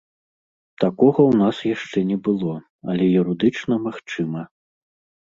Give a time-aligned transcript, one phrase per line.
[0.83, 2.55] Такога ў нас яшчэ не было,
[2.95, 4.41] але юрыдычна магчыма.